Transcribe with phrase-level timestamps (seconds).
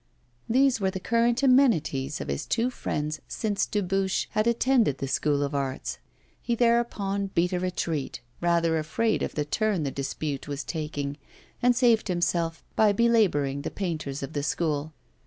[0.49, 5.43] These were the current amenities of his two friends since Dubuche had attended the School
[5.43, 5.99] of Arts.
[6.41, 11.17] He thereupon beat a retreat, rather afraid of the turn the dispute was taking,
[11.61, 14.91] and saved himself by belabouring the painters of the School.